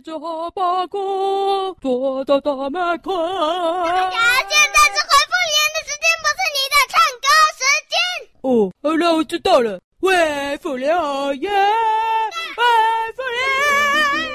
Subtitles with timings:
[0.00, 0.98] 带着哈巴狗
[1.78, 3.12] 躲到大门口。
[3.12, 4.16] 大家
[4.48, 7.28] 现在是回复留言的时间，不是你的唱歌
[7.58, 7.60] 时
[7.90, 7.92] 间。
[8.40, 8.48] 哦，
[8.82, 9.78] 好了，我知道了。
[10.00, 10.88] 回复留
[11.34, 11.52] 言，
[12.56, 12.62] 回
[13.14, 13.42] 复留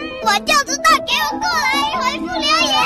[0.05, 2.77] 言，我就知道，给我过来回复留言。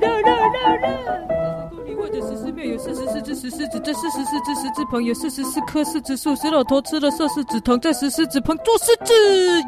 [0.00, 1.70] 啦啦啦啦！
[1.70, 9.14] 公里外的十四面有四十四只石狮子，这四十四只石子旁有四十四棵柿子树，石老头吃了色柿子糖，在石狮子旁做狮子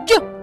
[0.09, 0.34] 哟。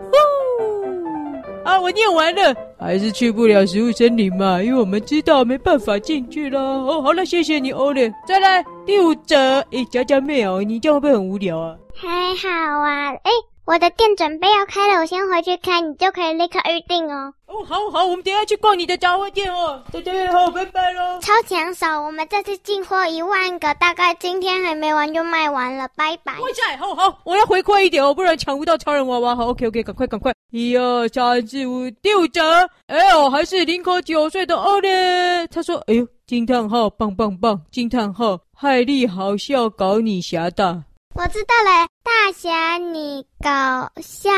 [1.79, 6.59] 我念完了，还是去不了食物森林嘛，因为我们知道没办法进去啦。
[6.59, 8.01] 哦，好了，谢谢你，欧了。
[8.27, 11.75] 再来第五则，诶，佳佳妹哦，你这样会不会很无聊啊？
[11.95, 12.49] 还好
[12.81, 13.29] 啊，诶，
[13.63, 17.31] 我的店准备要开了，我先回去开，你就可以立刻预定哦。
[17.45, 19.81] 哦，好好，我们等一下去逛你的杂货店哦。
[19.93, 21.19] 大家好，拜拜喽。
[21.21, 26.33] 超抢手，我们这次进货一万个，大概今天还没完就卖完了，拜拜。
[26.39, 29.35] 哇塞，好好，我要回馈一点哦，不然抢不到超人娃娃。
[29.35, 32.67] 好，OK OK，赶快赶快，一二三四五，第五折。
[32.87, 35.47] 哎呦，还是零口九岁的奥嘞。
[35.47, 40.83] 他说，哎呦，惊叹号，棒棒棒，惊叹号，害力好笑，搞你侠的。
[41.13, 44.29] 我知道了，大侠你搞笑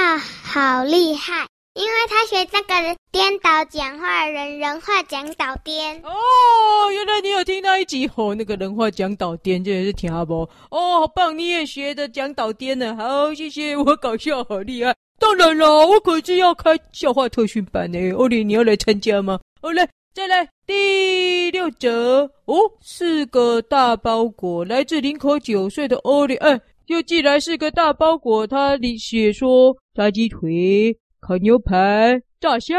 [0.43, 1.45] 好厉害。
[1.73, 10.47] 因为他学这个颠倒讲话人人话讲倒颠哦，原来你有听到一集哦，那个人话讲倒颠，真的是挺好不？
[10.69, 14.93] 哦，好棒，你也学的讲倒颠呢，好，谢谢，我搞笑好厉害。
[15.17, 19.39] 当然了，我可是要开笑话特训班呢，欧里，你要来参加吗？
[19.59, 30.97] 好来，再来第六则哦，四个大包裹，来自林口九岁的欧里，哎，又寄来四个大包裹，他里写说炸鸡腿。
[31.25, 32.75] 烤牛排、炸虾、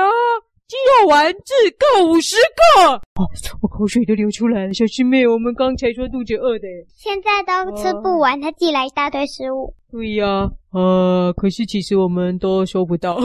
[0.69, 2.37] 鸡肉丸子各五十
[2.77, 2.93] 个。
[2.93, 3.25] 哦，
[3.63, 9.75] 我口水都流出来了，小师妹，我们刚才说肚子饿的，现在都吃不完，他寄来一大堆食物。
[9.91, 13.19] 对呀，啊，呃，可是其实我们都收不到。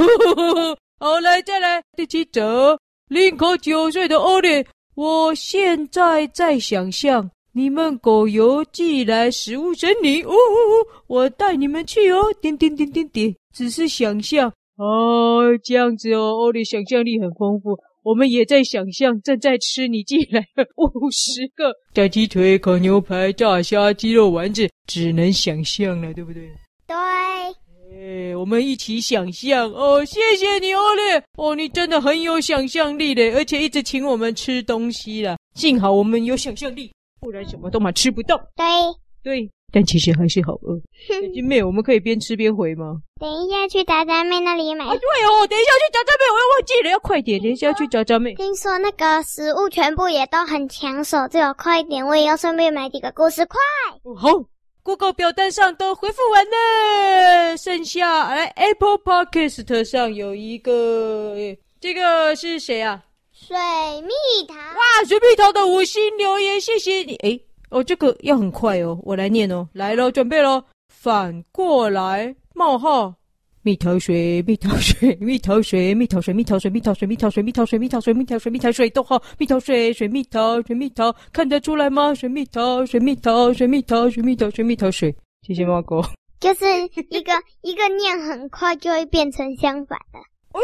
[1.02, 14.52] 好，来再来第七则，林口九岁的欧丽，我现在在想象你们狗油寄来食物森林，哦哦哦，我带你们去哦，点点点点点，只是想象。
[14.78, 17.78] 哦，这样子哦，欧里想象力很丰富。
[18.02, 26.44] 我们也在想象正在吃你寄来的五十个炸鸡腿、烤牛排、炸虾、鸡肉丸子，只能想象了，对不对？
[26.88, 26.96] 对。
[27.92, 31.02] 哎，我们一起想象哦，谢谢你，欧里。
[31.36, 35.38] 哦，你真的很有想象力的，而且一直请我们吃东西了。
[35.56, 38.38] 幸好我们有想象力，不然什么都嘛吃不到。
[38.56, 38.66] 对。
[39.24, 39.50] 对。
[39.72, 40.82] 但其实还是好饿。
[41.08, 42.96] 小金妹，我们可以边吃边回吗？
[43.22, 44.84] 等一下去炸酱妹那里买。
[44.84, 47.40] 啊，对哦，等一下去炸酱妹，我又忘记了，要快点。
[47.40, 48.34] 等一下要去炸酱妹。
[48.34, 53.60] 听说那个食物全部也都很抢手，最好快一点，我也要顺便买几个故事，快。
[54.02, 54.30] 哦，好
[54.82, 61.36] ，Google 表单上都回复完了，剩下来 Apple Podcast 上有一个，
[61.80, 63.04] 这个是谁啊？
[63.48, 63.56] 水
[64.02, 64.54] 蜜桃。
[64.56, 67.16] 哇，水蜜桃的五星留言，谢谢你。
[67.24, 73.14] 诶哦，这个要很快哦，我来念哦，来喽，准备喽，反过来冒号，
[73.64, 82.14] 蜜桃水，蜜桃水，蜜桃水，蜜桃水，蜜桃水，蜜桃水，蜜桃水，蜜桃水，蜜桃水，蜜桃水，蜜桃水，逗号，蜜桃水，水蜜桃，水蜜桃，看得出来吗？
[82.14, 85.16] 水蜜桃，水蜜桃，水蜜桃，水蜜桃，水蜜桃水，
[85.48, 86.04] 谢谢猫狗。
[86.42, 86.66] 就是
[87.10, 90.20] 一个一个念很快，就会变成相反的。
[90.54, 90.62] 哎，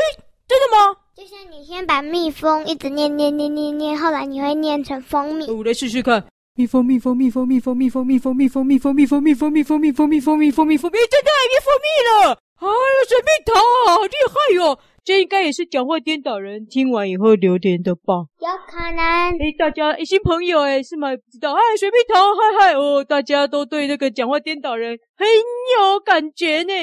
[0.47, 0.97] 真的吗？
[1.15, 5.49] 就像你先把蜜蜂一直念念念念念，后来你会念成蜂蜜。
[5.49, 6.21] 我来试试看。
[6.57, 12.37] 蜜蜂，蜜蜂，蜜蜂，蜜蜂，蜜蜂，蜜蜂，蜜蜂，蜜蜂，蜜蜂，蜜蜂，蜜蜂，蜜蜂，蜜蜂，蜜蜂，蜜蜂，蜜蜂，真的蜜蜂蜜了！
[12.59, 12.73] 哎呀，
[13.07, 14.77] 水蜜桃，好厉害哟！
[15.05, 18.25] 这应该也是讲话颠倒人听完以后留言的吧？
[18.39, 18.99] 有可能。
[18.99, 21.15] 哎，大家，新朋友，哎，是吗？
[21.15, 21.53] 不知道。
[21.53, 25.25] 哎，水蜜桃，嗨嗨哦，大家都对那个讲话颠倒人很
[25.79, 26.73] 有感觉呢。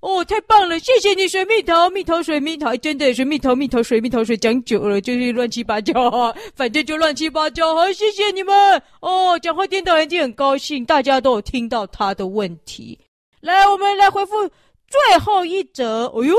[0.00, 0.78] 哦，太棒了！
[0.78, 7.74] 谢谢你，水蜜桃，蜜桃水蜜桃，真的水蜜桃，蜜桃水蜜桃水，讲久了就是乱七八糟啊， 反正就乱七八糟。
[7.74, 12.98] 好，谢谢你们哦，讲话颠倒人就很高兴，大家都有听到他的问题。
[13.40, 14.48] 来，我们来回复
[14.88, 16.06] 最后一则。
[16.06, 16.36] 哎呦，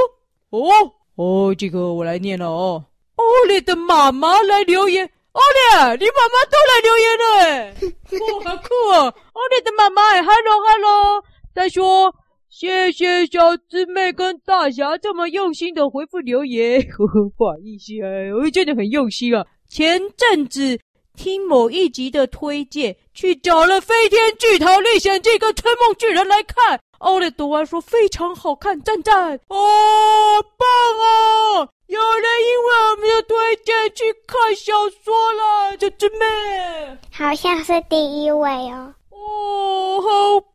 [0.51, 0.69] 哦
[1.15, 2.85] 哦，这个我来念了哦。
[3.15, 5.03] 欧里的妈妈来留言，
[5.33, 7.73] 欧里，你妈妈都来留言了哎，
[8.45, 9.13] 哇，好酷哦！
[9.33, 11.23] 欧里的妈妈哎，hello hello，
[11.53, 12.15] 再说。
[12.49, 19.45] 谢谢小姊妹跟大侠这么用心的回复留言，呵呵，不好意思啊，我真的很用心啊。
[19.69, 20.79] 前阵子
[21.15, 30.67] 听某一集的推荐，去找了《飞天巨桃历险记》跟《春梦巨人》来看，欧雷读完说非常好看，赞赞哦，棒
[30.97, 31.69] 哦！
[31.85, 34.73] 有人因为我们的推荐去看小
[35.03, 38.95] 说了，小师妹好像是第一位哦。
[39.11, 40.49] 哦，好。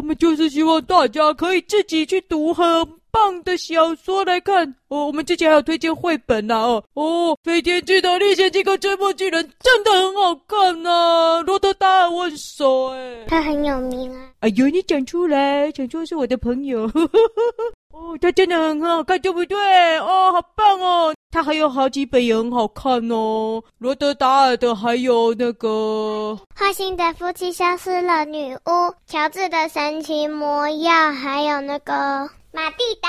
[0.00, 2.64] 我们就是希望大家可以自己去读很
[3.10, 5.08] 棒的小说来看哦。
[5.08, 14.30] 我们之前还有推荐绘本呐哦哦，《飞天巨岛历险记》跟《追梦巨人》真的很好看呐，啊，罗德达尔我很熟哎，他很有名啊。
[14.40, 16.84] 哎呦，你讲出来，讲出来是我的朋友。
[17.92, 19.98] 哦，他真的很好看，对不对？
[19.98, 21.14] 哦，好棒哦！
[21.30, 23.62] 他还有好几本也很好看哦。
[23.78, 31.92] 罗德达尔的，还有那个画心的夫妻消失了，女巫乔治的神奇魔药，还有那个
[32.52, 33.08] 马蒂达。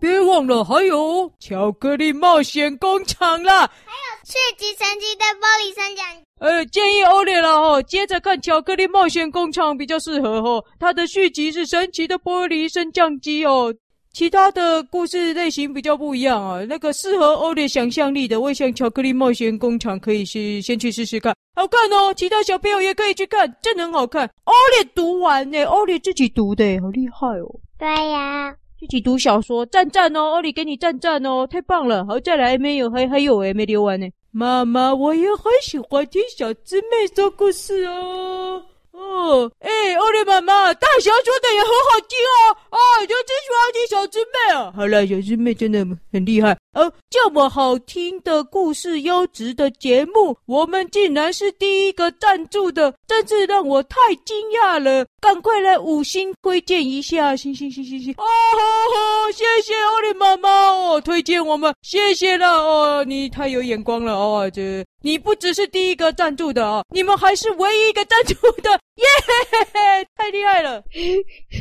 [0.00, 6.06] 别忘了，还有巧克力冒险工厂啦，还有续集神奇的玻璃升降。
[6.38, 10.64] 呃，建议欧列了哦，接着看巧克力冒险工厂比较适合哦。
[10.78, 13.74] 它的续集是神奇的玻璃升降机哦。
[14.12, 22.12] 其他的故事类型比较不一样啊，那个适合欧列想象力的，我想巧克力冒险工厂可以去先去试试看，好看哦。
[22.14, 24.28] 其他小朋友也可以去看，真的很好看。
[24.44, 27.60] 欧列读完呢，欧列自己读的，好厉害哦。
[27.78, 32.04] 对呀，自己读小说，赞赞哦，欧列给你赞赞哦，太棒了。
[32.06, 32.90] 好，再来没有？
[32.90, 34.08] 还还有诶，没留完呢。
[34.30, 38.62] 妈妈，我也很喜欢听小姊妹说故事哦。
[38.98, 44.72] 哦，哎，奥利妈妈，大侠说的也很好听哦，啊，就真喜欢听小师妹啊。
[44.74, 46.56] 好了，小师妹真的很厉害。
[46.78, 55.04] 呃，这么好听的故事，优质的节目，我们竟然是第一个赞助的，真是让我太惊讶了。
[55.20, 58.12] 赶快来五星推荐一下，行行行行行。
[58.12, 58.60] 哦，吼
[58.94, 64.86] 吼，谢谢奥利妈妈哦，推荐我们，谢谢了哦，你太有眼光了哦，这。
[65.00, 70.82] 你不只是第一个赞助的啊，你们还是唯一一个赞助的，耶，太厉害了！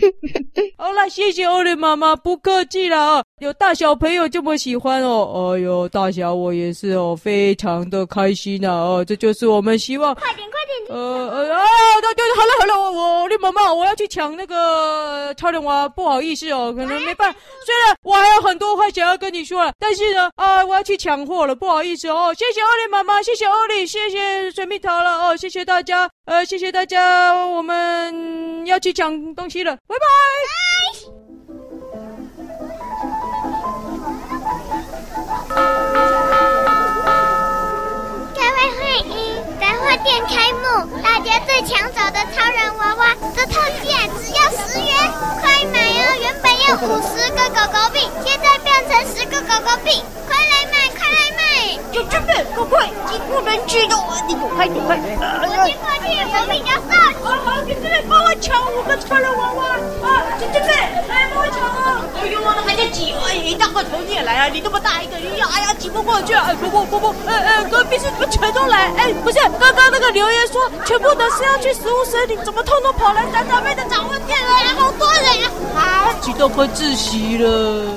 [0.77, 3.23] 好了，谢谢欧列妈妈，不客气了啊。
[3.39, 10.13] 有大小朋友这么喜欢哦，哎呦，大侠我也是哦，非常的开心呐哦，这就是我们希望。
[10.15, 10.97] 快点，快点！
[10.97, 11.63] 呃呃啊，
[12.01, 17.39] 对对，好了好了，我欧列妈妈，我要去抢那个超人娃，不好意思哦，可能没办法。
[17.65, 22.33] 虽然我还有很多话想要跟你说了，但是呢，啊，我要去抢货了，不好意思哦。
[22.37, 30.05] 谢谢欧列妈妈，谢谢欧丽，谢谢水蜜桃了哦，谢谢大家，呃，谢谢大家，我们要去抢东西了，拜拜。
[35.47, 35.61] 拜
[38.35, 43.53] 各位欢迎杂货店开幕，大家最抢手的超人娃娃的特
[43.85, 44.91] 价只要十元，
[45.39, 46.11] 快买哦！
[46.19, 51.41] 原本要五十个狗狗币，现在变成十个狗狗币，快来买，快来买！
[51.93, 53.95] 有准备，快快，进不能去的，
[54.27, 55.16] 你躲开，躲开！
[66.07, 66.33] 过去！
[66.33, 68.89] 哎，不不不不，呃呃，隔壁是你们全都来？
[68.95, 74.73] 哎，不是，刚刚那个留言说全部都是要去食物森林，怎么通通跑来杂杂妹的杂货店了呀？
[74.77, 75.23] 好多人
[75.75, 75.81] 啊！
[75.83, 77.91] 啊，激动快窒息了。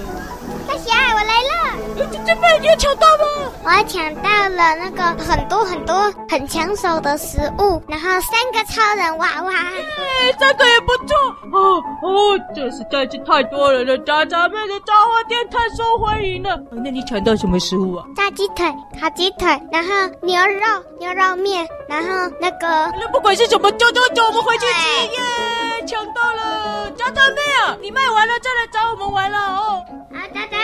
[2.26, 3.52] 这这边你有抢到吗？
[3.64, 11.16] 我抢到了那个很多很多很抢手的食物，然后三个超人娃娃，哎，这个也不错
[11.52, 16.54] 哦哦，这实在是太多人了，渣渣妹的杂货店太受欢迎了。
[16.70, 18.06] 哦，那你抢到什么食物啊？
[18.16, 18.66] 炸鸡腿、
[19.00, 19.90] 烤鸡腿，然后
[20.22, 22.08] 牛肉牛肉面，然后
[22.40, 22.90] 那个……
[22.98, 25.86] 那不管是什么，走走走，我们回去吃耶！
[25.86, 29.82] 抢到了，渣渣妹啊，你卖完了再来找我们玩了哦。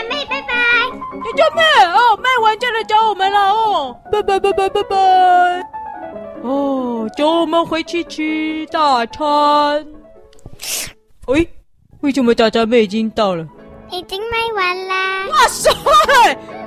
[0.08, 0.54] 妹，拜拜！
[1.12, 4.96] 你叫妹哦，卖完就来找我们了哦，拜拜拜拜拜拜！
[6.42, 9.86] 哦，叫我们回去吃大餐。
[11.26, 11.48] 喂，
[12.00, 13.46] 为什么渣渣妹已经到了？
[13.90, 15.26] 已经卖完啦！
[15.28, 15.70] 哇塞，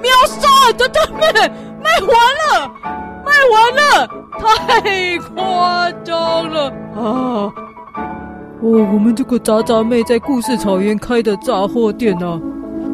[0.02, 0.72] 秒杀！
[0.74, 1.32] 渣渣妹
[1.82, 2.12] 卖完
[2.46, 2.72] 了，
[3.26, 4.08] 卖完了，
[4.40, 7.52] 太夸张了啊！
[8.62, 12.40] 哦，我们这个渣渣妹在故事草原开的杂货店啊。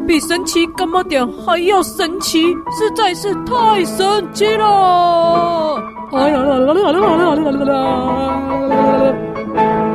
[0.06, 5.82] 比神奇柑仔店还要神奇，实在是太神奇了！
[6.12, 7.74] 哎呀啦啦啦啦啦啦啦啦啦
[9.56, 9.85] 啦！